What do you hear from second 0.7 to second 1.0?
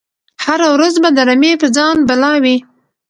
ورځ